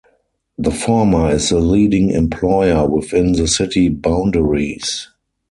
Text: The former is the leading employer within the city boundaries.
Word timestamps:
The 0.57 0.71
former 0.71 1.29
is 1.29 1.49
the 1.49 1.59
leading 1.59 2.09
employer 2.09 2.89
within 2.89 3.33
the 3.33 3.47
city 3.47 3.87
boundaries. 3.89 5.07